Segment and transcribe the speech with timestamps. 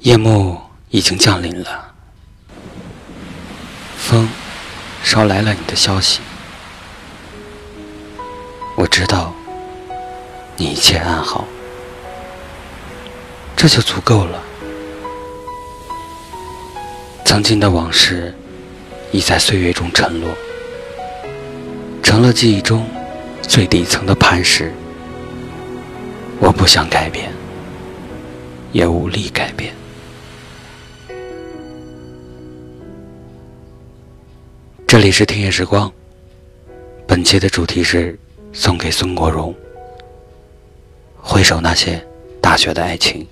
[0.00, 1.92] 夜幕已经降临了，
[3.96, 4.28] 风
[5.02, 6.20] 捎来了你的消息。
[8.76, 9.32] 我知道
[10.56, 11.46] 你一切安好，
[13.56, 14.42] 这就足够了。
[17.24, 18.34] 曾经的往事
[19.10, 20.28] 已在岁月中沉落，
[22.02, 22.86] 成了记忆中
[23.40, 24.70] 最底层的磐石。
[26.40, 27.32] 我不想改变，
[28.72, 29.74] 也无力改变。
[34.94, 35.92] 这里是听夜时光，
[37.04, 38.16] 本期的主题是
[38.52, 39.52] 送给孙国荣。
[41.20, 42.00] 回首那些
[42.40, 43.26] 大学的爱情。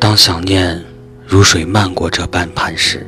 [0.00, 0.84] 当想念
[1.24, 3.06] 如水漫过这半磐石，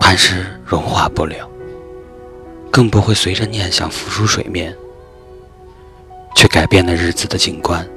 [0.00, 1.48] 磐石融化不了，
[2.74, 4.76] 更不会随着念想浮出水面，
[6.34, 7.88] 却改变了日子的景观。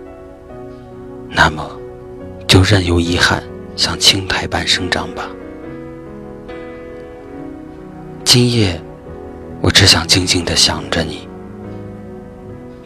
[1.27, 1.67] 那么，
[2.47, 3.41] 就任由遗憾
[3.75, 5.27] 像青苔般生长吧。
[8.23, 8.79] 今夜，
[9.61, 11.27] 我只想静静地想着你，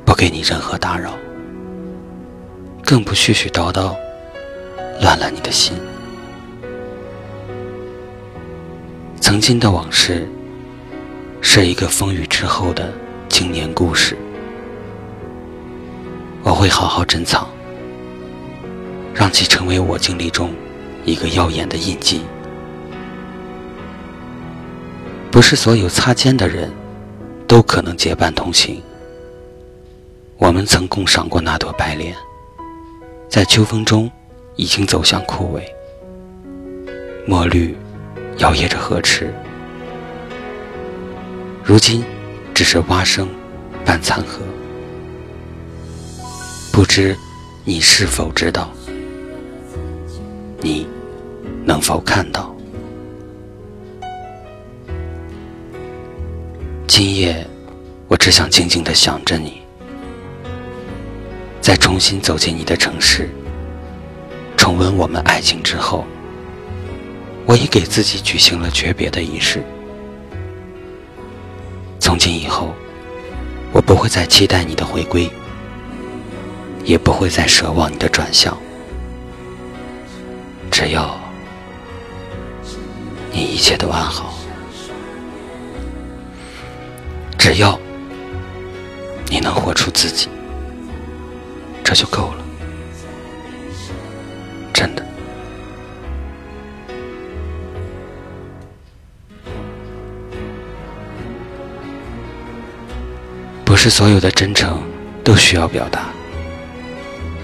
[0.06, 1.12] 不给你任何打扰。
[2.86, 3.94] 更不絮絮叨叨，
[5.02, 5.78] 乱了你的心。
[9.20, 10.26] 曾经的往事，
[11.44, 12.94] 是一个风雨之后的
[13.28, 14.16] 经年故事。
[16.44, 17.48] 我会好好珍藏，
[19.14, 20.54] 让其成为我经历中
[21.04, 22.22] 一个耀眼的印记。
[25.32, 26.72] 不是所有擦肩的人，
[27.48, 28.82] 都可能结伴同行。
[30.38, 32.16] 我们曾共赏过那朵白莲。
[33.28, 34.12] 在秋风中，
[34.56, 35.62] 已经走向枯萎。
[37.26, 37.76] 墨绿
[38.38, 39.34] 摇曳着河池，
[41.64, 42.04] 如今
[42.54, 43.30] 只是蛙声
[43.86, 44.40] 伴残荷。
[46.72, 47.16] 不知
[47.64, 48.72] 你是否知道？
[50.60, 50.88] 你
[51.64, 52.56] 能否看到？
[56.88, 57.46] 今夜，
[58.08, 59.62] 我只想静静地想着你。
[61.62, 63.30] 在重新走进你的城市，
[64.58, 66.06] 重温我们爱情之后，
[67.46, 69.64] 我已给自己举行了诀别的仪式。
[72.12, 72.76] 从今以后，
[73.72, 75.32] 我不会再期待你的回归，
[76.84, 78.58] 也不会再奢望你的转向。
[80.70, 81.18] 只要
[83.32, 84.34] 你一切都安好，
[87.38, 87.80] 只要
[89.30, 90.28] 你能活出自己。
[91.82, 92.44] 这就够了，
[103.82, 104.80] 不是所有的真诚
[105.24, 106.02] 都需要表达，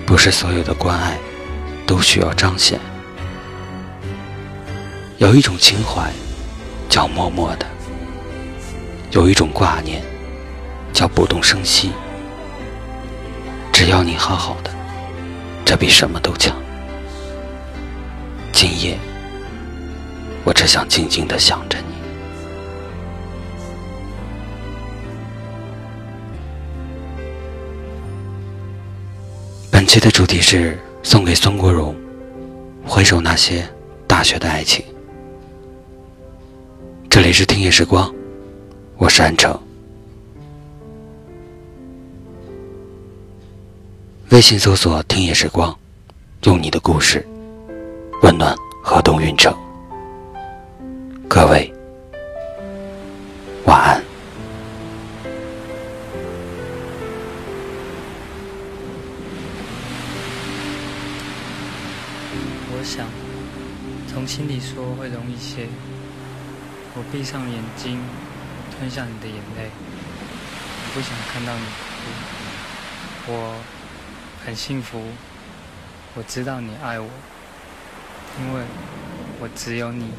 [0.06, 1.18] 不是所有的关爱
[1.88, 2.80] 都需要彰显。
[5.18, 6.12] 有一种情怀
[6.88, 7.66] 叫默默的，
[9.10, 10.04] 有一种挂念
[10.94, 11.92] 叫不动声息。
[13.74, 14.70] 只要你好好的，
[15.66, 16.56] 这比什么都强。
[18.54, 18.96] 今夜，
[20.44, 21.87] 我只想静静的想着你。
[29.88, 31.96] 期的主题是送给孙国荣，
[32.86, 33.66] 回首那些
[34.06, 34.84] 大学的爱情。
[37.10, 38.14] 这里是听夜时光，
[38.98, 39.58] 我是安城。
[44.32, 45.74] 微信搜索“听夜时光”，
[46.44, 47.26] 用你的故事
[48.24, 49.56] 温暖河东运城。
[51.30, 51.74] 各位
[62.80, 63.08] 我想
[64.08, 65.68] 从心里说会容易些。
[66.94, 68.00] 我闭上眼睛，
[68.78, 69.72] 吞下你的眼泪。
[69.74, 71.66] 我不想看到你
[73.26, 73.34] 哭。
[73.34, 73.60] 我。
[74.46, 75.04] 很幸福，
[76.16, 77.10] 我知道你爱我，
[78.40, 78.64] 因为
[79.42, 80.12] 我只有你。